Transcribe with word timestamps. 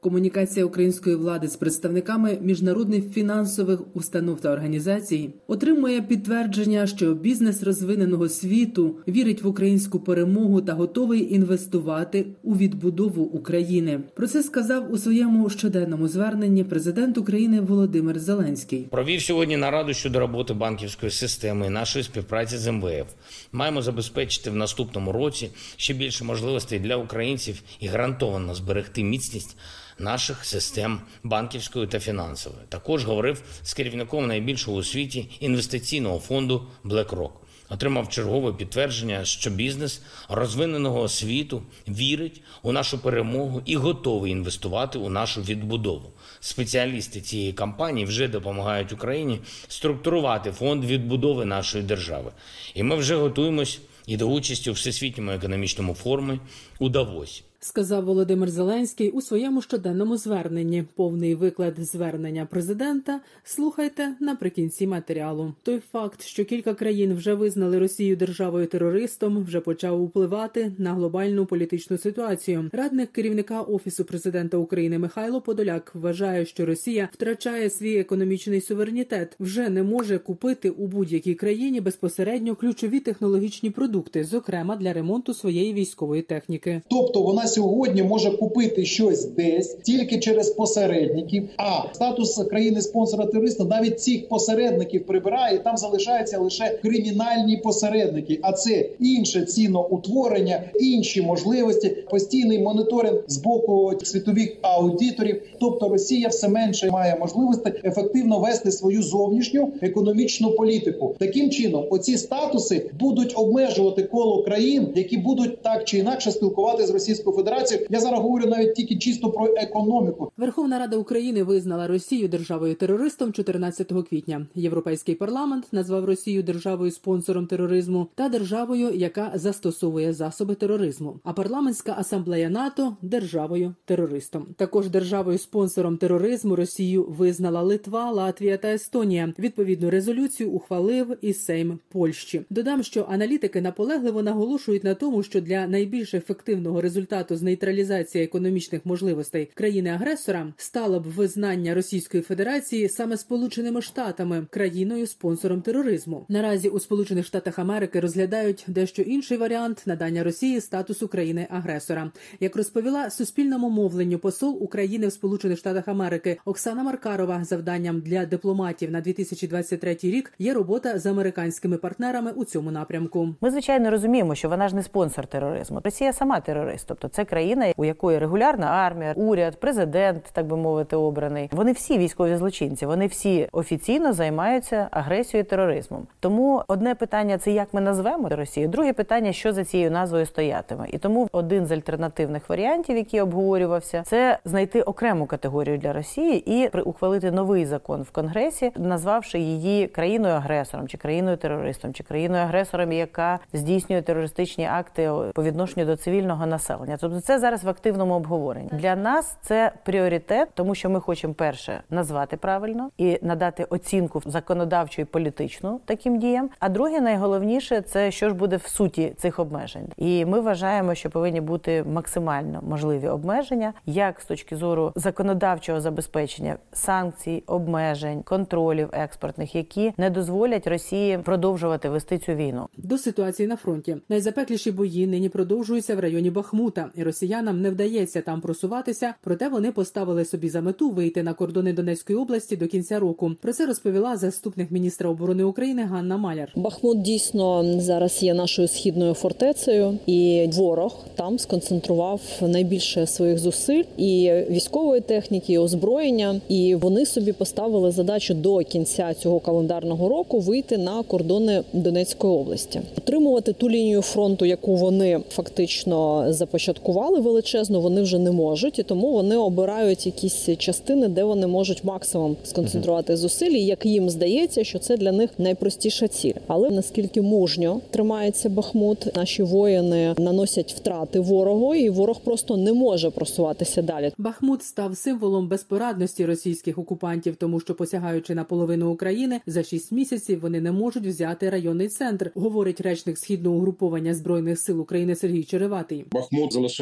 Комунікація 0.00 0.66
української 0.66 1.16
влади 1.16 1.48
з 1.48 1.56
представниками 1.56 2.38
міжнародних 2.42 3.12
фінансових 3.12 3.80
установ 3.94 4.40
та 4.40 4.52
організацій 4.52 5.30
отримує 5.46 6.02
підтвердження, 6.02 6.86
що 6.86 7.14
бізнес 7.14 7.62
розвиненого 7.62 8.28
світу 8.28 8.96
вірить 9.08 9.42
в 9.42 9.46
українську 9.46 10.00
перемогу 10.00 10.60
та 10.60 10.72
готовий 10.72 11.34
інвестувати 11.34 12.26
у 12.42 12.56
відбудову 12.56 13.24
України. 13.24 14.00
Про 14.14 14.26
це 14.26 14.42
сказав 14.42 14.92
у 14.92 14.98
своєму 14.98 15.50
щоденному 15.50 16.08
зверненні 16.08 16.64
президент 16.64 17.18
України 17.18 17.60
Володимир 17.60 18.18
Зеленський. 18.18 18.86
Провів 18.90 19.22
сьогодні 19.22 19.56
нараду 19.56 19.94
щодо 19.94 20.20
роботи 20.20 20.54
банківської 20.54 21.12
системи 21.12 21.66
і 21.66 21.70
нашої 21.70 22.04
співпраці 22.04 22.56
з 22.56 22.72
МВФ. 22.72 23.12
Маємо 23.52 23.82
забезпечити 23.82 24.50
в 24.50 24.56
наступному 24.56 25.12
році 25.12 25.50
ще 25.76 25.94
більше 25.94 26.24
можливостей 26.24 26.78
для 26.78 26.96
українців 26.96 27.62
і 27.80 27.86
гарантовано 27.86 28.54
зберегти 28.54 29.04
міцність 29.04 29.56
наших 29.98 30.44
систем 30.44 31.00
банківської 31.22 31.86
та 31.86 32.00
фінансової. 32.00 32.62
Також 32.68 33.04
говорив 33.04 33.42
з 33.62 33.74
керівником 33.74 34.26
найбільшого 34.26 34.76
у 34.76 34.82
світі 34.82 35.30
інвестиційного 35.40 36.18
фонду 36.18 36.66
BlackRock. 36.84 37.30
Отримав 37.68 38.08
чергове 38.08 38.52
підтвердження, 38.52 39.24
що 39.24 39.50
бізнес 39.50 40.02
розвиненого 40.28 41.08
світу 41.08 41.62
вірить 41.88 42.42
у 42.62 42.72
нашу 42.72 42.98
перемогу 42.98 43.62
і 43.64 43.76
готовий 43.76 44.32
інвестувати 44.32 44.98
у 44.98 45.08
нашу 45.08 45.42
відбудову. 45.42 46.12
Спеціалісти 46.40 47.20
цієї 47.20 47.52
кампанії 47.52 48.06
вже 48.06 48.28
допомагають 48.28 48.92
Україні 48.92 49.40
структурувати 49.68 50.52
фонд 50.52 50.84
відбудови 50.84 51.44
нашої 51.44 51.84
держави. 51.84 52.32
І 52.74 52.82
ми 52.82 52.96
вже 52.96 53.16
готуємось 53.16 53.80
і 54.06 54.16
до 54.16 54.26
участі 54.26 54.70
у 54.70 54.72
всесвітньому 54.72 55.30
економічному 55.30 55.94
форумі 55.94 56.40
у 56.78 56.88
Давосі 56.88 57.42
сказав 57.60 58.04
Володимир 58.04 58.50
Зеленський 58.50 59.10
у 59.10 59.20
своєму 59.20 59.62
щоденному 59.62 60.16
зверненні. 60.16 60.84
Повний 60.94 61.34
виклад 61.34 61.74
звернення 61.78 62.46
президента 62.46 63.20
слухайте 63.44 64.16
наприкінці 64.20 64.86
матеріалу. 64.86 65.54
Той 65.62 65.80
факт, 65.92 66.22
що 66.22 66.44
кілька 66.44 66.74
країн 66.74 67.14
вже 67.14 67.34
визнали 67.34 67.78
Росію 67.78 68.16
державою 68.16 68.66
терористом, 68.66 69.44
вже 69.44 69.60
почав 69.60 70.04
впливати 70.04 70.72
на 70.78 70.94
глобальну 70.94 71.46
політичну 71.46 71.98
ситуацію. 71.98 72.70
Радник 72.72 73.12
керівника 73.12 73.60
офісу 73.60 74.04
президента 74.04 74.56
України 74.56 74.98
Михайло 74.98 75.40
Подоляк 75.40 75.94
вважає, 75.94 76.46
що 76.46 76.66
Росія 76.66 77.08
втрачає 77.12 77.70
свій 77.70 77.98
економічний 77.98 78.60
суверенітет, 78.60 79.36
вже 79.40 79.68
не 79.68 79.82
може 79.82 80.18
купити 80.18 80.70
у 80.70 80.86
будь-якій 80.86 81.34
країні 81.34 81.80
безпосередньо 81.80 82.56
ключові 82.56 83.00
технологічні 83.00 83.70
продукти, 83.70 84.24
зокрема 84.24 84.76
для 84.76 84.92
ремонту 84.92 85.34
своєї 85.34 85.72
військової 85.72 86.22
техніки. 86.22 86.82
Тобто 86.88 87.22
вона 87.22 87.46
сьогодні 87.56 88.02
може 88.02 88.30
купити 88.30 88.84
щось 88.84 89.24
десь 89.24 89.76
тільки 89.82 90.18
через 90.18 90.50
посередників. 90.50 91.48
А 91.56 91.94
статус 91.94 92.34
країни 92.50 92.80
спонсора 92.80 93.26
терориста 93.26 93.64
навіть 93.64 94.00
цих 94.00 94.28
посередників 94.28 95.06
прибирає. 95.06 95.58
Там 95.58 95.76
залишаються 95.76 96.38
лише 96.38 96.78
кримінальні 96.82 97.56
посередники. 97.56 98.38
А 98.42 98.52
це 98.52 98.88
інше 99.00 99.42
ціноутворення, 99.42 100.62
інші 100.80 101.22
можливості, 101.22 101.88
постійний 101.88 102.58
моніторинг 102.58 103.24
з 103.28 103.36
боку 103.36 103.92
світових 104.02 104.56
аудиторів. 104.62 105.42
Тобто 105.60 105.88
Росія 105.88 106.28
все 106.28 106.48
менше 106.48 106.90
має 106.90 107.16
можливості 107.16 107.72
ефективно 107.84 108.38
вести 108.38 108.72
свою 108.72 109.02
зовнішню 109.02 109.72
економічну 109.82 110.50
політику. 110.50 111.14
Таким 111.18 111.50
чином, 111.50 111.84
оці 111.90 112.18
статуси 112.18 112.90
будуть 113.00 113.32
обмежувати 113.36 114.02
коло 114.02 114.42
країн, 114.42 114.88
які 114.94 115.16
будуть 115.16 115.62
так 115.62 115.84
чи 115.84 115.98
інакше 115.98 116.30
спілкувати 116.30 116.86
з 116.86 116.90
Російською 116.90 117.35
Федерацію. 117.36 117.86
Я 117.90 118.00
зараз 118.00 118.20
говорю 118.20 118.46
навіть 118.46 118.74
тільки 118.74 118.96
чисто 118.96 119.30
про 119.30 119.46
економіку. 119.56 120.32
Верховна 120.36 120.78
Рада 120.78 120.96
України 120.96 121.42
визнала 121.42 121.86
Росію 121.86 122.28
державою 122.28 122.74
терористом 122.74 123.32
14 123.32 123.92
квітня. 124.08 124.46
Європейський 124.54 125.14
парламент 125.14 125.64
назвав 125.72 126.04
Росію 126.04 126.42
державою 126.42 126.90
спонсором 126.90 127.46
тероризму 127.46 128.06
та 128.14 128.28
державою, 128.28 128.90
яка 128.94 129.32
застосовує 129.34 130.12
засоби 130.12 130.54
тероризму. 130.54 131.20
А 131.24 131.32
парламентська 131.32 131.94
асамблея 131.98 132.50
НАТО 132.50 132.96
державою 133.02 133.74
терористом. 133.84 134.46
Також 134.56 134.88
державою 134.88 135.38
спонсором 135.38 135.96
тероризму 135.96 136.56
Росію 136.56 137.04
визнала 137.08 137.62
Литва, 137.62 138.10
Латвія 138.10 138.56
та 138.56 138.68
Естонія. 138.68 139.32
Відповідну 139.38 139.90
резолюцію 139.90 140.50
ухвалив 140.50 141.16
і 141.20 141.32
Сейм 141.32 141.78
Польщі. 141.88 142.42
Додам, 142.50 142.82
що 142.82 143.06
аналітики 143.10 143.60
наполегливо 143.60 144.22
наголошують 144.22 144.84
на 144.84 144.94
тому, 144.94 145.22
що 145.22 145.40
для 145.40 145.66
найбільш 145.66 146.14
ефективного 146.14 146.80
результату 146.80 147.25
з 147.30 147.42
нейтралізації 147.42 148.24
економічних 148.24 148.86
можливостей 148.86 149.50
країни-агресора 149.54 150.52
стало 150.56 151.00
б 151.00 151.02
визнання 151.02 151.74
Російської 151.74 152.22
Федерації 152.22 152.88
саме 152.88 153.16
Сполученими 153.16 153.82
Штатами 153.82 154.46
країною 154.50 155.06
спонсором 155.06 155.62
тероризму. 155.62 156.26
Наразі 156.28 156.68
у 156.68 156.80
Сполучених 156.80 157.26
Штатах 157.26 157.58
Америки 157.58 158.00
розглядають 158.00 158.64
дещо 158.66 159.02
інший 159.02 159.38
варіант 159.38 159.82
надання 159.86 160.24
Росії 160.24 160.60
статусу 160.60 161.08
країни-агресора. 161.08 162.10
Як 162.40 162.56
розповіла 162.56 163.10
суспільному 163.10 163.70
мовленню 163.70 164.18
посол 164.18 164.62
України 164.62 165.06
в 165.06 165.12
Сполучених 165.12 165.58
Штатах 165.58 165.88
Америки 165.88 166.38
Оксана 166.44 166.82
Маркарова, 166.82 167.44
завданням 167.44 168.00
для 168.00 168.26
дипломатів 168.26 168.90
на 168.90 169.00
2023 169.00 169.96
рік 170.02 170.32
є 170.38 170.54
робота 170.54 170.98
з 170.98 171.06
американськими 171.06 171.76
партнерами 171.76 172.32
у 172.32 172.44
цьому 172.44 172.70
напрямку. 172.70 173.34
Ми 173.40 173.50
звичайно 173.50 173.90
розуміємо, 173.90 174.34
що 174.34 174.48
вона 174.48 174.68
ж 174.68 174.76
не 174.76 174.82
спонсор 174.82 175.26
тероризму. 175.26 175.80
Росія 175.84 176.12
сама 176.12 176.40
терорист, 176.40 176.84
тобто 176.88 177.08
це 177.08 177.15
країна, 177.24 177.72
у 177.76 177.84
якої 177.84 178.18
регулярна 178.18 178.66
армія, 178.66 179.12
уряд, 179.16 179.60
президент, 179.60 180.24
так 180.32 180.46
би 180.46 180.56
мовити, 180.56 180.96
обраний. 180.96 181.48
Вони 181.52 181.72
всі 181.72 181.98
військові 181.98 182.36
злочинці. 182.36 182.86
Вони 182.86 183.06
всі 183.06 183.48
офіційно 183.52 184.12
займаються 184.12 184.88
агресією 184.90 185.44
і 185.44 185.50
тероризмом. 185.50 186.06
Тому 186.20 186.62
одне 186.68 186.94
питання 186.94 187.38
це 187.38 187.50
як 187.50 187.74
ми 187.74 187.80
назвемо 187.80 188.28
Росію. 188.28 188.68
Друге 188.68 188.92
питання, 188.92 189.32
що 189.32 189.52
за 189.52 189.64
цією 189.64 189.90
назвою 189.90 190.26
стоятиме. 190.26 190.86
І 190.92 190.98
тому 190.98 191.28
один 191.32 191.66
з 191.66 191.72
альтернативних 191.72 192.48
варіантів, 192.48 192.96
який 192.96 193.20
обговорювався, 193.20 194.02
це 194.06 194.38
знайти 194.44 194.82
окрему 194.82 195.26
категорію 195.26 195.78
для 195.78 195.92
Росії 195.92 196.52
і 196.52 196.68
ухвалити 196.68 197.30
новий 197.30 197.66
закон 197.66 198.02
в 198.02 198.10
Конгресі, 198.10 198.72
назвавши 198.76 199.38
її 199.38 199.86
країною 199.86 200.34
агресором, 200.34 200.88
чи 200.88 200.98
країною 200.98 201.36
терористом, 201.36 201.94
чи 201.94 202.04
країною 202.04 202.42
агресором, 202.42 202.92
яка 202.92 203.38
здійснює 203.52 204.02
терористичні 204.02 204.66
акти 204.66 205.10
по 205.34 205.42
відношенню 205.42 205.86
до 205.86 205.96
цивільного 205.96 206.46
населення. 206.46 206.96
Тобто, 207.06 207.20
це 207.20 207.38
зараз 207.38 207.64
в 207.64 207.68
активному 207.68 208.14
обговоренні. 208.14 208.68
Для 208.72 208.96
нас 208.96 209.36
це 209.42 209.72
пріоритет, 209.84 210.48
тому 210.54 210.74
що 210.74 210.90
ми 210.90 211.00
хочемо 211.00 211.34
перше 211.34 211.82
назвати 211.90 212.36
правильно 212.36 212.90
і 212.98 213.18
надати 213.22 213.64
оцінку 213.64 214.22
законодавчу 214.26 215.02
і 215.02 215.04
політичну 215.04 215.80
таким 215.84 216.18
діям. 216.18 216.50
А 216.58 216.68
друге, 216.68 217.00
найголовніше 217.00 217.80
це 217.80 218.10
що 218.10 218.28
ж 218.28 218.34
буде 218.34 218.56
в 218.56 218.66
суті 218.66 219.12
цих 219.16 219.38
обмежень. 219.38 219.88
І 219.96 220.24
ми 220.24 220.40
вважаємо, 220.40 220.94
що 220.94 221.10
повинні 221.10 221.40
бути 221.40 221.84
максимально 221.84 222.62
можливі 222.68 223.08
обмеження, 223.08 223.72
як 223.86 224.20
з 224.20 224.24
точки 224.24 224.56
зору 224.56 224.92
законодавчого 224.94 225.80
забезпечення 225.80 226.56
санкцій, 226.72 227.42
обмежень, 227.46 228.22
контролів 228.22 228.88
експортних, 228.92 229.54
які 229.54 229.92
не 229.96 230.10
дозволять 230.10 230.66
Росії 230.66 231.18
продовжувати 231.18 231.88
вести 231.88 232.18
цю 232.18 232.32
війну. 232.32 232.68
До 232.76 232.98
ситуації 232.98 233.48
на 233.48 233.56
фронті 233.56 233.96
найзапекліші 234.08 234.72
бої 234.72 235.06
нині 235.06 235.28
продовжуються 235.28 235.96
в 235.96 236.00
районі 236.00 236.30
Бахмута, 236.30 236.90
і 236.96 237.02
росіянам 237.02 237.60
не 237.60 237.70
вдається 237.70 238.20
там 238.20 238.40
просуватися. 238.40 239.14
Проте 239.22 239.48
вони 239.48 239.72
поставили 239.72 240.24
собі 240.24 240.48
за 240.48 240.60
мету 240.60 240.90
вийти 240.90 241.22
на 241.22 241.34
кордони 241.34 241.72
Донецької 241.72 242.18
області 242.18 242.56
до 242.56 242.66
кінця 242.66 242.98
року. 242.98 243.32
Про 243.42 243.52
це 243.52 243.66
розповіла 243.66 244.16
заступник 244.16 244.70
міністра 244.70 245.10
оборони 245.10 245.44
України 245.44 245.82
Ганна 245.82 246.16
Маляр. 246.16 246.52
Бахмут 246.56 247.02
дійсно 247.02 247.80
зараз 247.80 248.22
є 248.22 248.34
нашою 248.34 248.68
східною 248.68 249.14
фортецею, 249.14 249.98
і 250.06 250.48
ворог 250.52 251.04
там 251.14 251.38
сконцентрував 251.38 252.20
найбільше 252.40 253.06
своїх 253.06 253.38
зусиль 253.38 253.82
і 253.96 254.32
військової 254.50 255.00
техніки, 255.00 255.52
і 255.52 255.58
озброєння. 255.58 256.40
І 256.48 256.74
вони 256.74 257.06
собі 257.06 257.32
поставили 257.32 257.90
задачу 257.90 258.34
до 258.34 258.58
кінця 258.58 259.14
цього 259.14 259.40
календарного 259.40 260.08
року 260.08 260.40
вийти 260.40 260.78
на 260.78 261.02
кордони 261.02 261.62
Донецької 261.72 262.32
області, 262.32 262.80
отримувати 262.98 263.52
ту 263.52 263.70
лінію 263.70 264.02
фронту, 264.02 264.44
яку 264.44 264.76
вони 264.76 265.20
фактично 265.30 266.26
започаткували 266.32 266.85
атакували 266.86 267.20
величезно, 267.20 267.80
вони 267.80 268.02
вже 268.02 268.18
не 268.18 268.30
можуть, 268.30 268.78
і 268.78 268.82
тому 268.82 269.12
вони 269.12 269.36
обирають 269.36 270.06
якісь 270.06 270.48
частини, 270.58 271.08
де 271.08 271.24
вони 271.24 271.46
можуть 271.46 271.84
максимум 271.84 272.36
сконцентрувати 272.44 273.16
зусиль. 273.16 273.50
Як 273.50 273.86
їм 273.86 274.10
здається, 274.10 274.64
що 274.64 274.78
це 274.78 274.96
для 274.96 275.12
них 275.12 275.30
найпростіша 275.38 276.08
ціль. 276.08 276.32
Але 276.46 276.70
наскільки 276.70 277.22
мужньо 277.22 277.80
тримається 277.90 278.48
Бахмут, 278.48 279.16
наші 279.16 279.42
воїни 279.42 280.14
наносять 280.18 280.72
втрати 280.72 281.20
ворогу, 281.20 281.74
і 281.74 281.90
ворог 281.90 282.20
просто 282.20 282.56
не 282.56 282.72
може 282.72 283.10
просуватися 283.10 283.82
далі. 283.82 284.12
Бахмут 284.18 284.62
став 284.62 284.96
символом 284.96 285.48
безпорадності 285.48 286.26
російських 286.26 286.78
окупантів, 286.78 287.36
тому 287.36 287.60
що 287.60 287.74
посягаючи 287.74 288.34
на 288.34 288.44
половину 288.44 288.92
України 288.92 289.40
за 289.46 289.62
шість 289.62 289.92
місяців 289.92 290.40
вони 290.40 290.60
не 290.60 290.72
можуть 290.72 291.06
взяти 291.06 291.50
районний 291.50 291.88
центр, 291.88 292.30
говорить 292.34 292.80
речник 292.80 293.18
східного 293.18 293.56
угруповання 293.56 294.14
збройних 294.14 294.58
сил 294.58 294.80
України 294.80 295.14
Сергій 295.14 295.44
Череватий. 295.44 296.04
Бахмут 296.12 296.52
залишається 296.52 296.75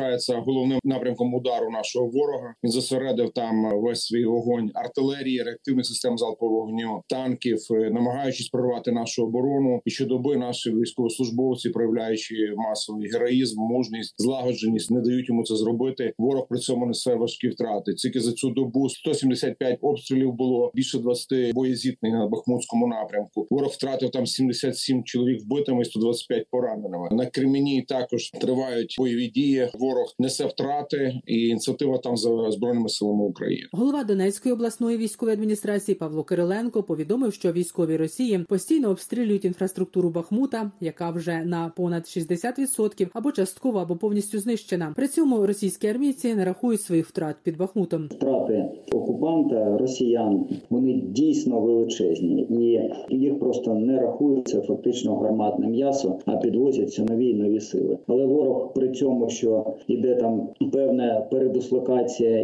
головним 0.47 0.79
напрямком 0.85 1.35
удару 1.35 1.71
нашого 1.71 2.07
ворога. 2.07 2.55
Він 2.65 2.71
зосередив 2.71 3.31
там 3.31 3.81
весь 3.81 4.03
свій 4.03 4.25
вогонь 4.25 4.71
артилерії, 4.75 5.43
реактивних 5.43 5.87
систем 5.87 6.19
залпового 6.19 6.65
вогню, 6.65 7.03
танків, 7.09 7.59
е, 7.71 7.91
намагаючись 7.91 8.49
прорвати 8.49 8.93
нашу 8.93 9.25
оборону. 9.25 9.81
І 9.85 9.91
щодоби 9.91 10.37
наші 10.37 10.71
військовослужбовці, 10.71 11.71
проявляючи 11.71 12.35
масовий 12.57 13.11
героїзм, 13.11 13.61
мужність, 13.61 14.15
злагодженість, 14.19 14.91
не 14.91 15.01
дають 15.01 15.29
йому 15.29 15.45
це 15.45 15.57
зробити. 15.57 16.13
Ворог 16.19 16.47
при 16.49 16.59
цьому 16.59 16.87
несе 16.87 17.15
важкі 17.15 17.49
втрати. 17.49 17.95
Тільки 17.95 18.21
за 18.21 18.33
цю 18.33 18.51
добу 18.51 18.89
175 18.89 19.79
обстрілів 19.83 20.33
було 20.33 20.71
більше 20.75 20.99
20 20.99 21.55
боєзітних 21.55 22.13
на 22.13 22.27
Бахмутському 22.27 22.87
напрямку. 22.87 23.47
Ворог 23.51 23.71
втратив 23.71 24.11
там 24.11 24.27
77 24.27 25.05
чоловік 25.05 25.43
вбитими, 25.45 25.83
і 25.83 25.85
125 25.85 26.47
пораненими. 26.51 27.09
На 27.11 27.27
Кремені 27.27 27.83
також 27.83 28.31
тривають 28.31 28.97
бойові 28.99 29.29
дії. 29.29 29.69
Ворог 29.85 30.15
несе 30.19 30.47
втрати, 30.47 31.21
і 31.27 31.49
ініціатива 31.49 31.99
там 31.99 32.17
за 32.17 32.51
збройними 32.51 32.89
силами 32.89 33.25
України. 33.25 33.67
Голова 33.73 34.05
Донецької 34.05 34.53
обласної 34.53 34.97
військової 34.97 35.35
адміністрації 35.35 35.95
Павло 35.95 36.25
Кириленко 36.25 36.83
повідомив, 36.83 37.33
що 37.33 37.53
військові 37.53 37.97
Росії 37.97 38.45
постійно 38.49 38.91
обстрілюють 38.91 39.45
інфраструктуру 39.45 40.11
Бахмута, 40.11 40.71
яка 40.81 41.11
вже 41.11 41.45
на 41.45 41.73
понад 41.77 42.03
60% 42.03 43.09
або 43.13 43.33
частково, 43.33 43.79
або 43.79 43.97
повністю 43.97 44.39
знищена. 44.39 44.93
При 44.97 45.09
цьому 45.09 45.47
російські 45.47 45.87
армійці 45.89 46.35
не 46.35 46.45
рахують 46.45 46.81
своїх 46.81 47.07
втрат 47.07 47.37
під 47.43 47.57
Бахмутом. 47.57 48.09
Втрати 48.11 48.65
окупанта 48.93 49.77
росіян 49.79 50.47
вони 50.71 50.93
дійсно 50.93 51.61
величезні, 51.61 52.43
і 52.43 52.91
їх 53.17 53.39
просто 53.39 53.75
не 53.75 54.01
рахується 54.01 54.61
фактично 54.61 55.17
гарматне 55.17 55.67
м'ясо, 55.67 56.19
а 56.27 56.37
підвозяться 56.37 57.05
нові 57.05 57.29
і 57.29 57.35
нові 57.35 57.61
сили. 57.61 57.99
Але 58.07 58.27
ворог 58.27 58.73
при 58.75 58.91
цьому, 58.91 59.29
що 59.29 59.64
йде 59.89 60.15
там 60.15 60.49
певна 60.73 61.21
передислокація 61.31 62.41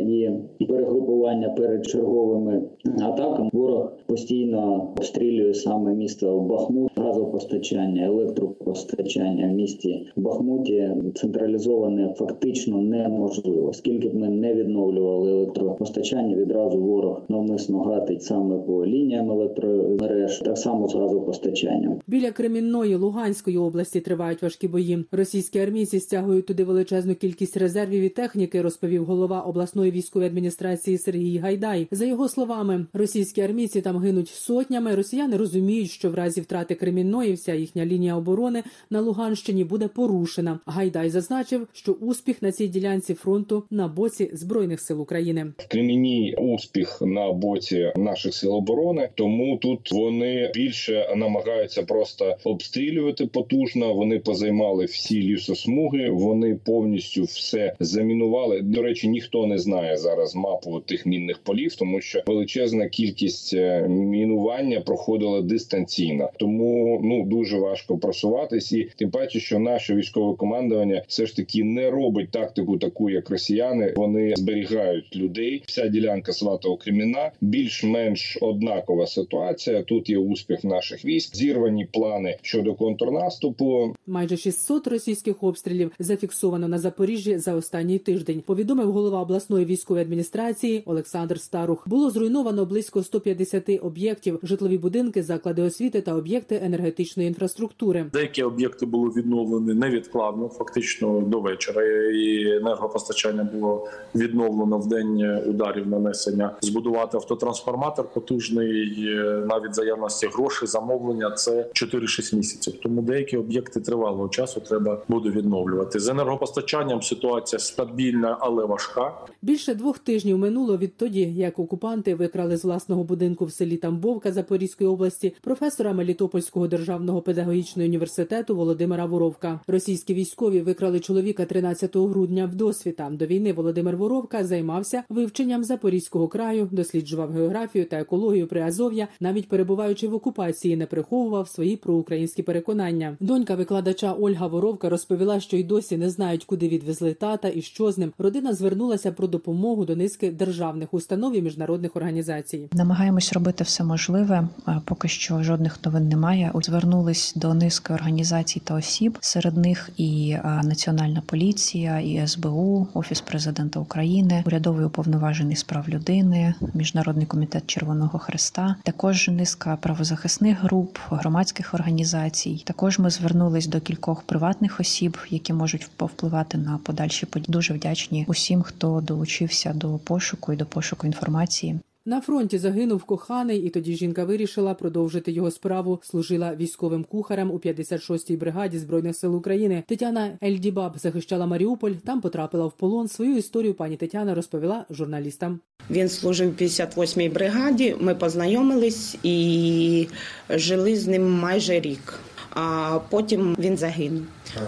і 0.59 0.65
перегрупування 0.69 1.49
перед 1.49 1.87
черговими 1.87 2.63
атаками, 3.03 3.51
ворог 3.53 3.93
постійно 4.07 4.89
обстрілює 4.97 5.55
саме 5.55 5.95
місто 5.95 6.41
Бахмут, 6.41 6.90
газопостачання, 7.11 8.05
електропостачання 8.05 9.49
в 9.49 9.53
місті 9.53 10.07
Бахмуті 10.17 10.91
централізоване 11.15 12.15
фактично 12.19 12.83
неможливо. 12.83 13.73
Скільки 13.73 14.09
б 14.09 14.15
ми 14.15 14.29
не 14.29 14.55
відновлювали 14.55 15.31
електропостачання, 15.31 16.37
відразу 16.37 16.79
ворог 16.79 17.23
навмисно 17.29 17.79
гатить 17.79 18.23
саме 18.23 18.59
по 18.59 18.87
лініям 18.87 19.31
електромереж, 19.31 20.39
так 20.39 20.59
само 20.59 20.89
з 20.89 20.95
газопостачанням. 20.95 22.01
Біля 22.07 22.31
Кремінної 22.31 22.95
Луганської 22.95 23.59
області 23.59 24.01
тривають 24.01 24.43
важкі 24.43 24.69
бої. 24.69 25.05
Російські 25.13 25.59
армійці 25.59 26.01
стягують 26.01 26.47
туди 26.47 26.65
величезну 26.65 27.15
кількість 27.15 27.57
резервів 27.57 28.03
і 28.03 28.09
техніки, 28.09 28.63
розповів 28.63 29.05
голова 29.05 29.41
обласної 29.41 29.91
військової 29.91 30.29
адміністрації 30.29 30.99
Сергій 30.99 31.39
Гайдай. 31.39 31.89
За 31.91 32.05
його 32.05 32.29
словами, 32.29 32.87
російські 32.93 33.41
армійці 33.41 33.81
там 33.81 33.99
гинуть 33.99 34.29
сотнями. 34.29 34.95
Росіяни 34.95 35.37
розуміють, 35.37 35.91
що 35.91 36.11
в 36.11 36.15
разі 36.15 36.41
втрати 36.41 36.75
Кремінної 37.01 37.33
вся 37.33 37.55
їхня 37.55 37.87
лінія 37.87 38.17
оборони 38.17 38.63
на 38.91 39.01
Луганщині 39.01 39.65
буде 39.65 39.89
порушена. 39.89 40.61
Гайдай 40.67 41.11
зазначив, 41.11 41.69
що 41.73 41.93
успіх 41.93 42.43
на 42.43 42.53
цій 42.53 42.69
ділянці 42.69 43.15
фронту 43.15 43.65
на 43.71 43.89
боці 43.89 44.31
збройних 44.33 44.81
сил 44.81 45.01
України. 45.01 45.53
В 45.59 45.69
Креміні 45.69 46.35
успіх 46.39 47.03
на 47.03 47.33
боці 47.33 47.93
наших 47.97 48.35
сил 48.35 48.55
оборони, 48.55 49.09
тому 49.15 49.57
тут 49.57 49.93
вони 49.93 50.51
більше 50.55 51.15
намагаються 51.17 51.83
просто 51.83 52.37
обстрілювати 52.45 53.27
потужно. 53.27 53.95
Вони 53.95 54.19
позаймали 54.19 54.85
всі 54.85 55.23
лісосмуги, 55.23 56.11
вони 56.11 56.55
повністю 56.65 57.23
все 57.23 57.75
замінували. 57.81 58.61
До 58.61 58.83
речі, 58.83 59.09
ніхто 59.09 59.47
не 59.47 59.59
знає 59.59 59.97
зараз 59.97 60.35
мапу 60.35 60.81
тих 60.81 61.07
мінних 61.07 61.39
полів, 61.39 61.75
тому 61.75 62.01
що 62.01 62.23
величезна 62.27 62.89
кількість 62.89 63.55
е, 63.55 63.89
мінування 63.89 64.81
проходила 64.81 65.41
дистанційно, 65.41 66.31
тому 66.39 66.80
ну 67.03 67.25
дуже 67.27 67.59
важко 67.59 67.99
просуватись, 67.99 68.73
і 68.73 68.89
тим 68.97 69.11
паче, 69.11 69.41
що 69.41 69.59
наше 69.59 69.95
військове 69.95 70.37
командування 70.37 71.03
все 71.09 71.27
ж 71.27 71.37
таки 71.37 71.65
не 71.65 71.91
робить 71.91 72.31
тактику, 72.31 72.79
таку 72.79 73.11
як 73.11 73.31
росіяни. 73.31 73.93
Вони 73.97 74.35
зберігають 74.37 75.17
людей. 75.17 75.63
Вся 75.67 75.89
ділянка 75.89 76.33
Сватого 76.33 76.77
Креміна 76.77 77.31
більш-менш 77.41 78.39
однакова 78.41 79.07
ситуація. 79.07 79.83
Тут 79.83 80.11
є 80.11 80.19
успіх 80.19 80.65
наших 80.65 81.05
військ, 81.05 81.37
зірвані 81.37 81.87
плани 81.93 82.37
щодо 82.43 82.75
контрнаступу. 82.75 83.95
Майже 84.07 84.37
600 84.37 84.87
російських 84.87 85.43
обстрілів 85.43 85.93
зафіксовано 85.99 86.69
на 86.69 86.79
Запоріжжі 86.79 87.39
за 87.39 87.55
останній 87.55 87.99
тиждень. 87.99 88.43
Повідомив 88.47 88.93
голова 88.93 89.23
обласної 89.23 89.65
військової 89.65 90.05
адміністрації 90.05 90.83
Олександр 90.87 91.41
Старух. 91.41 91.89
Було 91.89 92.11
зруйновано 92.11 92.67
близько 92.67 93.03
150 93.03 93.71
об'єктів, 93.83 94.41
житлові 94.43 94.79
будинки, 94.79 95.23
заклади 95.23 95.63
освіти 95.63 96.01
та 96.01 96.15
об'єкти 96.15 96.61
енергетичної 96.71 97.29
інфраструктури. 97.29 98.07
Деякі 98.13 98.43
об'єкти 98.43 98.87
були 98.87 99.11
відновлені 99.11 99.75
невідкладно, 99.75 100.49
фактично 100.49 101.21
до 101.21 101.41
вечора. 101.41 101.85
І 102.13 102.57
енергопостачання 102.57 103.45
було 103.45 103.89
відновлено 104.15 104.79
в 104.79 104.89
день 104.89 105.41
ударів 105.47 105.89
нанесення. 105.89 106.51
Збудувати 106.61 107.17
автотрансформатор 107.17 108.09
потужний, 108.15 109.09
навіть 109.49 109.75
заявності 109.75 110.27
грошей, 110.27 110.69
замовлення 110.69 111.31
це 111.31 111.71
4-6 111.75 112.37
місяців. 112.37 112.75
Тому 112.83 113.03
деякі 113.03 113.37
об'єкти 113.37 113.81
тривалого 113.81 114.29
часу 114.29 114.61
треба 114.61 115.03
буде 115.09 115.31
відновлювати. 115.31 116.01
З 116.01 116.09
енергопостачанням 116.09 117.03
ситуація 117.03 117.59
стабільна, 117.59 118.37
але 118.41 118.65
важка. 118.65 119.13
Більше 119.43 119.75
двох 119.75 119.99
тижнів 119.99 120.39
минуло 120.39 120.79
відтоді, 120.79 121.21
як 121.21 121.59
окупанти 121.59 122.15
викрали 122.15 122.57
з 122.57 122.65
власного 122.65 123.05
будинку 123.05 123.45
в 123.45 123.53
селі 123.53 123.77
Тамбовка 123.77 124.33
Запорізької 124.33 124.91
області 124.91 125.35
професора 125.41 125.93
Мелітопольського 125.93 126.60
державного 126.69 127.23
педагогічного 127.23 127.89
університету 127.89 128.57
Володимира 128.57 129.07
Воровка. 129.07 129.61
Російські 129.67 130.15
військові 130.15 130.61
викрали 130.61 131.01
чоловіка 131.01 131.45
13 131.45 131.97
грудня 131.97 132.47
в 132.47 132.55
досвіта. 132.55 133.11
До 133.11 133.27
війни 133.27 133.53
Володимир 133.53 133.97
Воровка 133.97 134.45
займався 134.45 135.03
вивченням 135.09 135.65
Запорізького 135.65 136.29
краю, 136.29 136.69
досліджував 136.73 137.33
географію 137.33 137.85
та 137.85 137.97
екологію 137.97 138.47
Приазов'я, 138.47 139.09
навіть 139.21 139.49
перебуваючи 139.49 140.09
в 140.09 140.15
окупації, 140.15 140.77
не 140.77 140.87
приховував 140.87 141.49
свої 141.49 141.77
проукраїнські 141.77 142.43
переконання. 142.43 143.17
Донька 143.21 143.55
викладача 143.55 144.13
Ольга 144.13 144.47
Воровка 144.47 144.89
розповіла, 144.89 145.41
що 145.41 145.57
й 145.57 145.65
досі 145.65 145.97
не 145.97 146.11
знають, 146.11 146.45
куди 146.45 146.69
відвезли 146.69 147.15
тата 147.15 147.49
і 147.55 147.63
що 147.63 147.93
з 147.93 147.99
ним. 147.99 148.13
Родина 148.19 148.53
звернулася 148.53 149.13
про 149.13 149.27
допомогу 149.27 149.85
до 149.85 149.97
низки 149.97 150.31
державних 150.31 150.95
установ 150.95 151.37
і 151.37 151.43
міжнародних 151.43 151.97
організацій. 151.97 152.69
Намагаємось 152.73 153.33
робити 153.33 153.65
все 153.65 153.85
можливе. 153.85 154.49
Поки 154.85 155.09
що 155.09 155.43
жодних 155.43 155.85
новин 155.85 156.09
немає. 156.09 156.50
Звернулись 156.55 157.33
до 157.37 157.55
низки 157.55 157.95
організацій 157.95 158.61
та 158.65 158.75
осіб. 158.75 159.19
Серед 159.21 159.57
них 159.57 159.91
і 159.97 160.37
Національна 160.45 161.23
поліція, 161.27 162.01
і 162.01 162.27
СБУ, 162.27 162.87
Офіс 162.95 163.21
президента 163.21 163.81
України, 163.81 164.43
урядовий 164.47 164.87
уповноважений 164.87 165.57
з 165.57 165.63
прав 165.63 165.89
людини, 165.89 166.55
міжнародний 166.75 167.27
комітет 167.27 167.67
Червоного 167.67 168.19
Хреста, 168.19 168.77
також 168.83 169.29
низка 169.29 169.77
правозахисних 169.77 170.63
груп, 170.63 170.99
громадських 171.11 171.75
організацій. 171.75 172.63
Також 172.67 172.99
ми 172.99 173.11
звернулись 173.11 173.67
до 173.67 173.81
кількох 173.81 174.23
приватних 174.23 174.81
осіб, 174.81 175.19
які 175.31 175.53
можуть 175.53 175.91
повпливати 175.97 176.59
на 176.59 176.79
подальші 176.79 177.27
події. 177.27 177.47
Дуже 177.53 177.75
вдячні 177.75 178.25
усім, 178.29 178.63
хто 178.63 179.01
долучився 179.01 179.73
до 179.73 179.99
пошуку 179.99 180.53
і 180.53 180.57
до 180.57 180.67
пошуку 180.67 181.07
інформації. 181.07 181.81
На 182.11 182.21
фронті 182.21 182.59
загинув 182.59 183.05
коханий, 183.05 183.59
і 183.59 183.69
тоді 183.69 183.95
жінка 183.95 184.25
вирішила 184.25 184.75
продовжити 184.75 185.33
його 185.33 185.51
справу. 185.51 186.01
Служила 186.03 186.55
військовим 186.55 187.05
кухарем 187.05 187.51
у 187.51 187.59
56-й 187.59 188.37
бригаді 188.37 188.79
збройних 188.79 189.17
сил 189.17 189.37
України. 189.37 189.83
Тетяна 189.87 190.39
Ельдібаб 190.43 190.99
захищала 190.99 191.47
Маріуполь. 191.47 191.93
Там 191.93 192.21
потрапила 192.21 192.67
в 192.67 192.73
полон. 192.77 193.09
Свою 193.09 193.37
історію 193.37 193.75
пані 193.75 193.97
Тетяна 193.97 194.35
розповіла 194.35 194.85
журналістам. 194.91 195.61
Він 195.91 196.09
служив 196.09 196.51
в 196.51 196.63
58-й 196.63 197.29
бригаді. 197.29 197.97
Ми 198.01 198.15
познайомились 198.15 199.19
і 199.23 200.09
жили 200.51 200.97
з 200.97 201.07
ним 201.07 201.33
майже 201.33 201.81
рік. 201.81 202.21
А 202.55 202.99
потім 203.09 203.57
він 203.59 203.77
загинув 203.77 204.23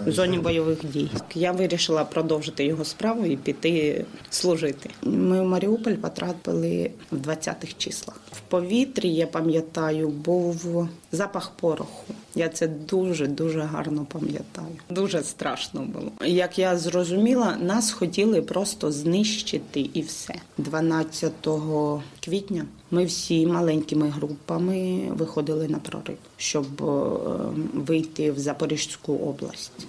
в 0.07 0.11
зоні 0.13 0.39
бойових 0.39 0.87
дій. 0.87 1.11
Я 1.35 1.53
вирішила 1.53 2.05
продовжити 2.05 2.65
його 2.65 2.85
справу 2.85 3.27
і 3.27 3.37
піти 3.37 4.05
служити. 4.31 4.91
Ми 5.03 5.41
в 5.41 5.45
Маріуполь 5.45 5.95
потрапили 5.95 6.91
в 7.11 7.17
20-х 7.17 7.75
числах. 7.79 8.21
В 8.33 8.41
повітрі 8.41 9.09
я 9.09 9.27
пам'ятаю, 9.27 10.09
був 10.09 10.89
запах 11.13 11.51
пороху. 11.51 12.15
Я 12.35 12.49
це 12.49 12.67
дуже 12.69 13.27
дуже 13.27 13.61
гарно 13.61 14.07
пам'ятаю. 14.13 14.77
Дуже 14.91 15.23
страшно 15.23 15.81
було. 15.81 16.13
Як 16.25 16.59
я 16.59 16.79
зрозуміла, 16.79 17.57
нас 17.57 17.93
хотіли 17.93 18.43
просто 18.43 18.93
знищити 18.93 19.81
і 19.93 20.03
все. 20.03 20.35
12 20.59 21.33
квітня 22.21 22.65
ми 22.93 23.05
всі 23.05 23.47
маленькими 23.47 24.09
групами 24.09 25.09
виходили 25.11 25.69
на 25.69 25.79
прорив, 25.79 26.17
щоб 26.37 26.67
вийти 27.75 28.33
в 28.33 28.39
Запорізьку 28.39 29.13
область. 29.13 29.87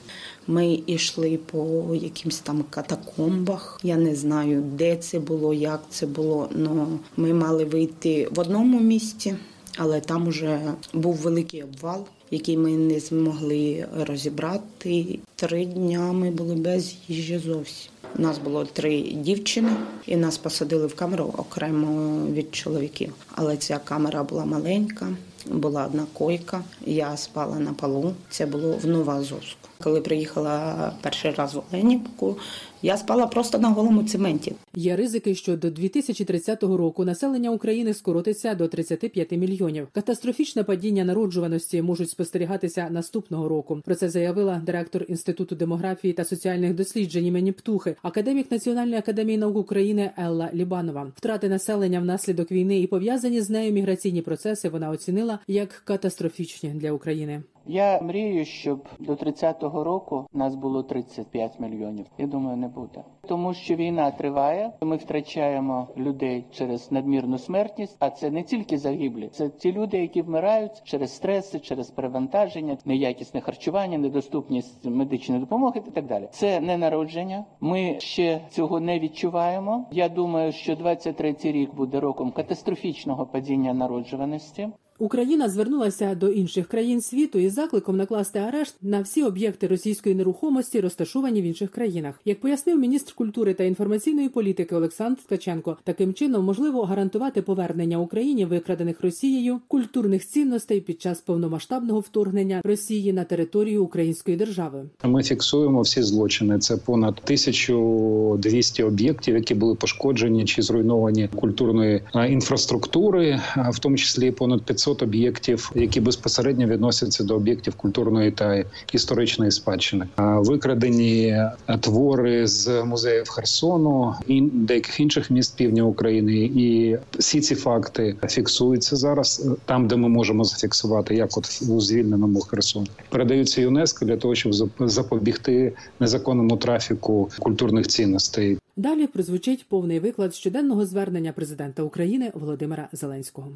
Ми 0.48 0.79
йшли 0.88 1.39
по 1.51 1.86
якимсь 1.95 2.39
там 2.39 2.63
катакомбах. 2.69 3.79
Я 3.83 3.98
не 3.98 4.15
знаю, 4.15 4.62
де 4.62 4.95
це 4.95 5.19
було, 5.19 5.53
як 5.53 5.83
це 5.89 6.05
було. 6.05 6.50
але 6.55 6.88
ми 7.17 7.33
мали 7.33 7.65
вийти 7.65 8.27
в 8.31 8.39
одному 8.39 8.79
місці, 8.79 9.36
але 9.77 10.01
там 10.01 10.27
вже 10.27 10.62
був 10.93 11.15
великий 11.15 11.63
обвал, 11.63 12.05
який 12.31 12.57
ми 12.57 12.72
не 12.72 13.00
змогли 13.00 13.88
розібрати. 14.00 15.19
Три 15.36 15.65
дня 15.65 16.12
ми 16.12 16.31
були 16.31 16.55
без 16.55 16.95
їжі 17.07 17.38
зовсім. 17.38 17.92
Нас 18.15 18.38
було 18.38 18.65
три 18.65 19.01
дівчини, 19.01 19.72
і 20.05 20.15
нас 20.15 20.38
посадили 20.38 20.88
в 20.88 20.96
камеру 20.96 21.34
окремо 21.38 22.25
від 22.27 22.55
чоловіків. 22.55 23.13
Але 23.36 23.58
ця 23.58 23.77
камера 23.77 24.24
була 24.24 24.46
маленька, 24.46 25.08
була 25.46 25.86
одна 25.86 26.05
койка. 26.13 26.63
Я 26.86 27.17
спала 27.17 27.60
на 27.60 27.74
полу. 27.74 28.13
Це 28.29 28.46
було 28.46 28.77
в 28.84 28.88
Новоазовську. 28.88 29.70
Коли 29.84 30.01
приїхала 30.01 30.91
перший 31.01 31.32
раз 31.32 31.53
в 31.55 31.62
Оленівку, 31.72 32.38
я 32.83 32.97
спала 32.97 33.27
просто 33.27 33.57
на 33.59 33.69
голому 33.69 34.03
цементі. 34.03 34.55
Є 34.75 34.95
ризики, 34.95 35.35
що 35.35 35.57
до 35.57 35.71
2030 35.71 36.63
року 36.63 37.05
населення 37.05 37.49
України 37.49 37.93
скоротиться 37.93 38.55
до 38.55 38.67
35 38.67 39.31
мільйонів. 39.31 39.87
Катастрофічне 39.91 40.63
падіння 40.63 41.05
народжуваності 41.05 41.81
можуть 41.81 42.09
спостерігатися 42.09 42.87
наступного 42.89 43.49
року. 43.49 43.81
Про 43.85 43.95
це 43.95 44.09
заявила 44.09 44.61
директор 44.65 45.05
інституту 45.07 45.55
демографії 45.55 46.13
та 46.13 46.23
соціальних 46.23 46.73
досліджень 46.73 47.25
імені 47.25 47.51
Птухи, 47.51 47.95
академік 48.01 48.51
Національної 48.51 48.97
академії 48.97 49.37
наук 49.37 49.57
України 49.57 50.11
Елла 50.17 50.49
Лібанова. 50.53 51.11
Втрати 51.15 51.49
населення 51.49 51.99
внаслідок 51.99 52.51
війни 52.51 52.79
і 52.79 52.87
пов'язані 52.87 53.41
з 53.41 53.49
нею 53.49 53.73
міграційні 53.73 54.21
процеси 54.21 54.69
вона 54.69 54.89
оцінила 54.89 55.39
як 55.47 55.69
катастрофічні 55.69 56.69
для 56.69 56.91
України. 56.91 57.43
Я 57.65 58.01
мрію, 58.01 58.45
щоб 58.45 58.87
до 58.99 59.13
30-го 59.13 59.83
року 59.83 60.27
нас 60.33 60.55
було 60.55 60.83
35 60.83 61.59
мільйонів. 61.59 62.05
Я 62.17 62.27
думаю, 62.27 62.57
не 62.57 62.67
буде, 62.75 63.03
тому 63.27 63.53
що 63.53 63.75
війна 63.75 64.11
триває. 64.11 64.71
Ми 64.81 64.95
втрачаємо 64.95 65.87
людей 65.97 66.45
через 66.51 66.91
надмірну 66.91 67.37
смертність. 67.37 67.95
А 67.99 68.09
це 68.09 68.31
не 68.31 68.43
тільки 68.43 68.77
загиблі, 68.77 69.29
це 69.31 69.49
ті 69.49 69.71
люди, 69.71 69.97
які 69.97 70.21
вмирають 70.21 70.81
через 70.83 71.15
стреси, 71.15 71.59
через 71.59 71.91
перевантаження, 71.91 72.77
неякісне 72.85 73.41
харчування, 73.41 73.97
недоступність 73.97 74.85
медичної 74.85 75.41
допомоги 75.41 75.81
і 75.87 75.91
так 75.91 76.05
далі. 76.05 76.27
Це 76.31 76.59
не 76.59 76.77
народження. 76.77 77.45
Ми 77.59 77.99
ще 77.99 78.41
цього 78.49 78.79
не 78.79 78.99
відчуваємо. 78.99 79.85
Я 79.91 80.09
думаю, 80.09 80.51
що 80.51 80.73
23-й 80.73 81.51
рік 81.51 81.75
буде 81.75 81.99
роком 81.99 82.31
катастрофічного 82.31 83.25
падіння 83.25 83.73
народжуваності. 83.73 84.69
Україна 85.00 85.50
звернулася 85.50 86.15
до 86.15 86.29
інших 86.29 86.67
країн 86.67 87.01
світу 87.01 87.39
із 87.39 87.53
закликом 87.53 87.97
накласти 87.97 88.39
арешт 88.39 88.75
на 88.81 89.01
всі 89.01 89.23
об'єкти 89.23 89.67
російської 89.67 90.15
нерухомості, 90.15 90.79
розташовані 90.79 91.41
в 91.41 91.45
інших 91.45 91.71
країнах. 91.71 92.19
Як 92.25 92.39
пояснив 92.39 92.79
міністр 92.79 93.13
культури 93.13 93.53
та 93.53 93.63
інформаційної 93.63 94.29
політики 94.29 94.75
Олександр 94.75 95.19
Ткаченко, 95.21 95.77
таким 95.83 96.13
чином 96.13 96.45
можливо 96.45 96.83
гарантувати 96.83 97.41
повернення 97.41 97.97
Україні 97.97 98.45
викрадених 98.45 99.01
Росією 99.01 99.59
культурних 99.67 100.27
цінностей 100.27 100.81
під 100.81 101.01
час 101.01 101.21
повномасштабного 101.21 102.00
вторгнення 102.00 102.62
Росії 102.63 103.13
на 103.13 103.23
територію 103.23 103.83
Української 103.83 104.38
держави. 104.38 104.83
Ми 105.03 105.23
фіксуємо 105.23 105.81
всі 105.81 106.01
злочини. 106.01 106.59
Це 106.59 106.77
понад 106.77 107.21
1200 107.23 108.83
об'єктів, 108.83 109.35
які 109.35 109.55
були 109.55 109.75
пошкоджені 109.75 110.45
чи 110.45 110.62
зруйновані 110.62 111.29
культурної 111.35 112.01
інфраструктури, 112.29 113.41
в 113.71 113.79
тому 113.79 113.97
числі 113.97 114.31
понад 114.31 114.62
500 114.62 114.82
об'єктів, 114.91 115.71
які 115.75 115.99
безпосередньо 115.99 116.67
відносяться 116.67 117.23
до 117.23 117.35
об'єктів 117.35 117.75
культурної 117.75 118.31
та 118.31 118.63
історичної 118.93 119.51
спадщини. 119.51 120.05
Викрадені 120.17 121.37
твори 121.79 122.47
з 122.47 122.83
музеїв 122.83 123.29
Херсону 123.29 124.13
і 124.27 124.41
деяких 124.41 124.99
інших 124.99 125.31
міст 125.31 125.57
півдня 125.57 125.83
України, 125.83 126.33
і 126.35 126.97
всі 127.19 127.41
ці 127.41 127.55
факти 127.55 128.15
фіксуються 128.29 128.95
зараз 128.95 129.47
там, 129.65 129.87
де 129.87 129.95
ми 129.95 130.09
можемо 130.09 130.43
зафіксувати, 130.43 131.15
як 131.15 131.37
от 131.37 131.61
у 131.69 131.81
звільненому 131.81 132.41
Херсону, 132.41 132.87
передаються 133.09 133.61
ЮНЕСКО 133.61 134.05
для 134.05 134.17
того, 134.17 134.35
щоб 134.35 134.53
запобігти 134.79 135.73
незаконному 135.99 136.57
трафіку 136.57 137.29
культурних 137.39 137.87
цінностей. 137.87 138.57
Далі 138.77 139.07
прозвучить 139.07 139.65
повний 139.69 139.99
виклад 139.99 140.35
щоденного 140.35 140.85
звернення 140.85 141.31
президента 141.31 141.83
України 141.83 142.31
Володимира 142.35 142.89
Зеленського. 142.91 143.51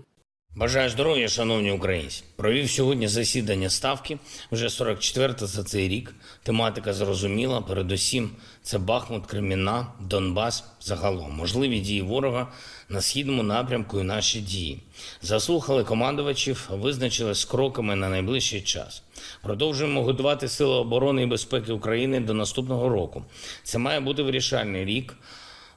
Бажаю 0.58 0.90
здоров'я, 0.90 1.28
шановні 1.28 1.72
українці. 1.72 2.24
Провів 2.36 2.72
сьогодні 2.72 3.08
засідання 3.08 3.70
ставки 3.70 4.18
вже 4.52 4.68
44-та 4.68 5.46
за 5.46 5.64
цей 5.64 5.88
рік. 5.88 6.16
Тематика 6.44 6.94
зрозуміла. 6.94 7.62
Передусім, 7.62 8.30
це 8.62 8.78
Бахмут, 8.78 9.26
Креміна, 9.26 9.88
Донбас. 10.00 10.64
Загалом 10.82 11.32
можливі 11.32 11.80
дії 11.80 12.02
ворога 12.02 12.48
на 12.90 13.02
східному 13.02 13.44
напрямку 13.44 14.00
і 14.00 14.04
наші 14.04 14.40
дії. 14.40 14.80
Заслухали 15.22 15.84
командувачів, 15.84 16.70
визначили 16.72 17.36
з 17.36 17.46
кроками 17.46 17.96
на 17.96 18.10
найближчий 18.10 18.62
час. 18.62 19.04
Продовжуємо 19.44 20.04
готувати 20.04 20.48
сили 20.48 20.76
оборони 20.76 21.24
і 21.24 21.26
безпеки 21.26 21.72
України 21.72 22.20
до 22.20 22.34
наступного 22.34 22.90
року. 22.90 23.26
Це 23.64 23.78
має 23.78 24.00
бути 24.00 24.24
вирішальний 24.24 24.86
рік. 24.86 25.16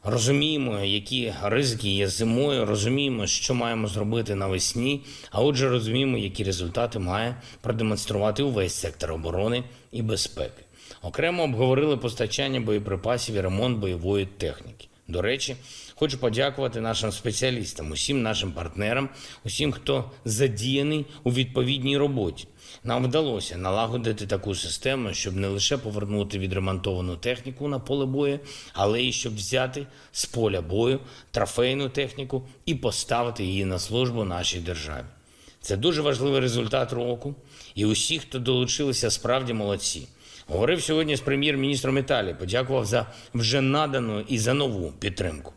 Розуміємо, 0.04 0.80
які 0.84 1.32
ризики 1.42 1.88
є 1.88 2.08
зимою, 2.08 2.66
розуміємо, 2.66 3.26
що 3.26 3.54
маємо 3.54 3.88
зробити 3.88 4.34
навесні. 4.34 5.00
А 5.30 5.42
отже, 5.42 5.68
розуміємо, 5.68 6.18
які 6.18 6.44
результати 6.44 6.98
має 6.98 7.36
продемонструвати 7.60 8.42
увесь 8.42 8.74
сектор 8.74 9.12
оборони 9.12 9.64
і 9.92 10.02
безпеки. 10.02 10.64
Окремо 11.02 11.42
обговорили 11.42 11.96
постачання 11.96 12.60
боєприпасів 12.60 13.34
і 13.34 13.40
ремонт 13.40 13.78
бойової 13.78 14.26
техніки. 14.26 14.86
До 15.08 15.22
речі, 15.22 15.56
хочу 15.94 16.18
подякувати 16.18 16.80
нашим 16.80 17.12
спеціалістам, 17.12 17.90
усім 17.90 18.22
нашим 18.22 18.52
партнерам, 18.52 19.08
усім, 19.44 19.72
хто 19.72 20.10
задіяний 20.24 21.06
у 21.24 21.32
відповідній 21.32 21.98
роботі. 21.98 22.48
Нам 22.84 23.04
вдалося 23.04 23.56
налагодити 23.56 24.26
таку 24.26 24.54
систему, 24.54 25.14
щоб 25.14 25.36
не 25.36 25.48
лише 25.48 25.76
повернути 25.76 26.38
відремонтовану 26.38 27.16
техніку 27.16 27.68
на 27.68 27.78
поле 27.78 28.06
бою, 28.06 28.40
але 28.72 29.02
й 29.02 29.12
щоб 29.12 29.36
взяти 29.36 29.86
з 30.12 30.26
поля 30.26 30.60
бою 30.60 31.00
трофейну 31.30 31.88
техніку 31.88 32.48
і 32.66 32.74
поставити 32.74 33.44
її 33.44 33.64
на 33.64 33.78
службу 33.78 34.24
нашій 34.24 34.60
державі. 34.60 35.04
Це 35.60 35.76
дуже 35.76 36.02
важливий 36.02 36.40
результат 36.40 36.92
року, 36.92 37.34
і 37.74 37.84
усі, 37.84 38.18
хто 38.18 38.38
долучилися, 38.38 39.10
справді 39.10 39.52
молодці. 39.52 40.08
Говорив 40.46 40.82
сьогодні 40.82 41.16
з 41.16 41.20
прем'єр-міністром 41.20 41.98
Італії, 41.98 42.34
подякував 42.34 42.86
за 42.86 43.06
вже 43.34 43.60
надану 43.60 44.20
і 44.20 44.38
за 44.38 44.54
нову 44.54 44.92
підтримку. 44.92 45.52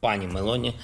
Пані 0.00 0.26
Мелоні 0.26 0.74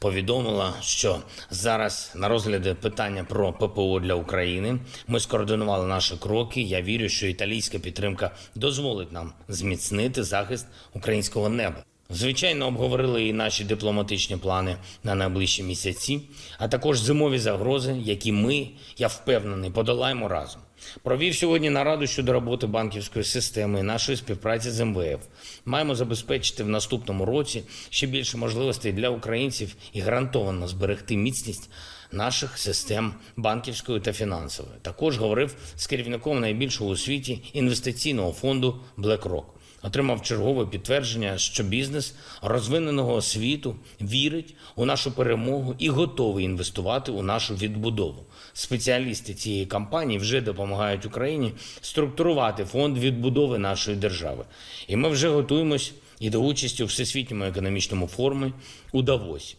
повідомила, 0.00 0.74
що 0.80 1.18
зараз 1.50 2.12
на 2.16 2.28
розгляді 2.28 2.74
питання 2.74 3.24
про 3.24 3.52
ППО 3.52 4.00
для 4.00 4.14
України 4.14 4.78
ми 5.08 5.20
скоординували 5.20 5.86
наші 5.86 6.14
кроки. 6.16 6.60
Я 6.60 6.82
вірю, 6.82 7.08
що 7.08 7.26
італійська 7.26 7.78
підтримка 7.78 8.30
дозволить 8.54 9.12
нам 9.12 9.32
зміцнити 9.48 10.22
захист 10.22 10.66
українського 10.94 11.48
неба. 11.48 11.84
Звичайно, 12.10 12.66
обговорили 12.66 13.26
і 13.26 13.32
наші 13.32 13.64
дипломатичні 13.64 14.36
плани 14.36 14.76
на 15.04 15.14
найближчі 15.14 15.62
місяці, 15.62 16.20
а 16.58 16.68
також 16.68 16.98
зимові 16.98 17.38
загрози, 17.38 17.96
які 18.04 18.32
ми, 18.32 18.68
я 18.98 19.06
впевнений, 19.06 19.70
подолаємо 19.70 20.28
разом. 20.28 20.60
Провів 21.02 21.34
сьогодні 21.34 21.70
нараду 21.70 22.06
щодо 22.06 22.32
роботи 22.32 22.66
банківської 22.66 23.24
системи 23.24 23.80
і 23.80 23.82
нашої 23.82 24.18
співпраці 24.18 24.70
з 24.70 24.84
МВФ. 24.84 25.20
Маємо 25.64 25.94
забезпечити 25.94 26.64
в 26.64 26.68
наступному 26.68 27.24
році 27.24 27.62
ще 27.90 28.06
більше 28.06 28.36
можливостей 28.36 28.92
для 28.92 29.08
українців 29.08 29.74
і 29.92 30.00
гарантовано 30.00 30.68
зберегти 30.68 31.16
міцність 31.16 31.70
наших 32.12 32.58
систем 32.58 33.14
банківської 33.36 34.00
та 34.00 34.12
фінансової. 34.12 34.74
Також 34.82 35.18
говорив 35.18 35.56
з 35.76 35.86
керівником 35.86 36.40
найбільшого 36.40 36.90
у 36.90 36.96
світі 36.96 37.42
інвестиційного 37.52 38.32
фонду 38.32 38.80
BlackRock. 38.98 39.44
отримав 39.82 40.22
чергове 40.22 40.66
підтвердження, 40.66 41.38
що 41.38 41.62
бізнес 41.62 42.14
розвиненого 42.42 43.22
світу 43.22 43.76
вірить 44.00 44.54
у 44.76 44.84
нашу 44.84 45.12
перемогу 45.12 45.74
і 45.78 45.88
готовий 45.88 46.44
інвестувати 46.44 47.12
у 47.12 47.22
нашу 47.22 47.54
відбудову. 47.54 48.24
Спеціалісти 48.52 49.34
цієї 49.34 49.66
кампанії 49.66 50.18
вже 50.18 50.40
допомагають 50.40 51.06
Україні 51.06 51.52
структурувати 51.80 52.64
фонд 52.64 52.98
відбудови 52.98 53.58
нашої 53.58 53.96
держави. 53.96 54.44
І 54.88 54.96
ми 54.96 55.08
вже 55.08 55.28
готуємось 55.28 55.92
і 56.20 56.30
до 56.30 56.38
участі 56.38 56.82
у 56.82 56.86
всесвітньому 56.86 57.44
економічному 57.44 58.06
форумі 58.06 58.52
у 58.92 59.02
Давосі. 59.02 59.56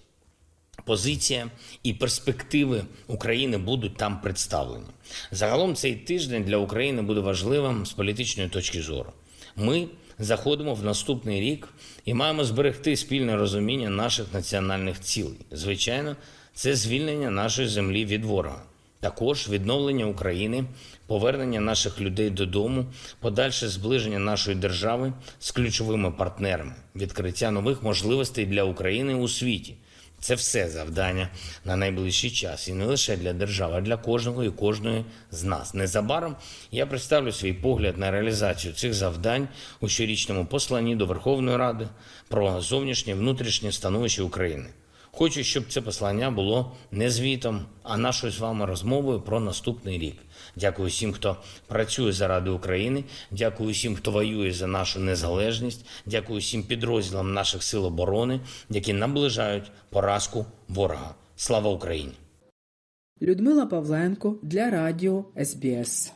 Позиція 0.85 1.47
і 1.83 1.93
перспективи 1.93 2.83
України 3.07 3.57
будуть 3.57 3.97
там 3.97 4.21
представлені. 4.21 4.85
Загалом 5.31 5.75
цей 5.75 5.95
тиждень 5.95 6.43
для 6.43 6.57
України 6.57 7.01
буде 7.01 7.19
важливим 7.19 7.85
з 7.85 7.93
політичної 7.93 8.49
точки 8.49 8.81
зору. 8.81 9.11
Ми 9.55 9.87
заходимо 10.19 10.73
в 10.73 10.83
наступний 10.83 11.41
рік 11.41 11.67
і 12.05 12.13
маємо 12.13 12.43
зберегти 12.43 12.95
спільне 12.95 13.35
розуміння 13.35 13.89
наших 13.89 14.33
національних 14.33 14.99
цілей. 14.99 15.37
Звичайно, 15.51 16.15
це 16.53 16.75
звільнення 16.75 17.31
нашої 17.31 17.67
землі 17.67 18.05
від 18.05 18.25
ворога, 18.25 18.61
також 18.99 19.49
відновлення 19.49 20.05
України, 20.05 20.63
повернення 21.07 21.59
наших 21.59 22.01
людей 22.01 22.29
додому, 22.29 22.85
подальше 23.19 23.69
зближення 23.69 24.19
нашої 24.19 24.57
держави 24.57 25.13
з 25.39 25.51
ключовими 25.51 26.11
партнерами, 26.11 26.73
відкриття 26.95 27.51
нових 27.51 27.83
можливостей 27.83 28.45
для 28.45 28.63
України 28.63 29.15
у 29.15 29.27
світі. 29.27 29.75
Це 30.21 30.35
все 30.35 30.69
завдання 30.69 31.29
на 31.65 31.75
найближчий 31.75 32.31
час, 32.31 32.67
і 32.67 32.73
не 32.73 32.85
лише 32.85 33.17
для 33.17 33.33
держави, 33.33 33.73
а 33.77 33.81
для 33.81 33.97
кожного 33.97 34.43
і 34.43 34.49
кожної 34.49 35.05
з 35.31 35.43
нас. 35.43 35.73
Незабаром 35.73 36.35
я 36.71 36.85
представлю 36.85 37.31
свій 37.31 37.53
погляд 37.53 37.97
на 37.97 38.11
реалізацію 38.11 38.73
цих 38.73 38.93
завдань 38.93 39.47
у 39.79 39.87
щорічному 39.87 40.45
посланні 40.45 40.95
до 40.95 41.05
Верховної 41.05 41.57
Ради 41.57 41.87
про 42.27 42.61
зовнішнє 42.61 43.13
внутрішнє 43.13 43.71
становище 43.71 44.23
України. 44.23 44.65
Хочу, 45.13 45.43
щоб 45.43 45.63
це 45.69 45.81
послання 45.81 46.31
було 46.31 46.71
не 46.91 47.09
звітом, 47.09 47.65
а 47.83 47.97
нашою 47.97 48.33
з 48.33 48.39
вами 48.39 48.65
розмовою 48.65 49.21
про 49.21 49.39
наступний 49.39 49.99
рік. 49.99 50.17
Дякую 50.55 50.89
всім, 50.89 51.13
хто 51.13 51.37
працює 51.67 52.11
заради 52.11 52.49
України. 52.49 53.03
Дякую 53.31 53.71
всім, 53.71 53.95
хто 53.95 54.11
воює 54.11 54.51
за 54.51 54.67
нашу 54.67 54.99
незалежність. 54.99 55.85
Дякую 56.05 56.39
всім 56.39 56.63
підрозділам 56.63 57.33
наших 57.33 57.63
сил 57.63 57.85
оборони, 57.85 58.39
які 58.69 58.93
наближають 58.93 59.71
поразку 59.89 60.45
ворога. 60.67 61.15
Слава 61.35 61.69
Україні! 61.69 62.13
Людмила 63.21 63.65
Павленко 63.65 64.39
для 64.41 64.69
Радіо 64.69 65.25
СБС. 65.43 66.13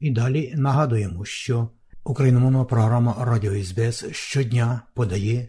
І 0.00 0.10
далі 0.10 0.54
нагадуємо, 0.56 1.24
що 1.24 1.68
україномовна 2.04 2.64
програма 2.64 3.16
Радіо 3.20 3.64
СБС 3.64 4.04
щодня 4.12 4.82
подає 4.94 5.48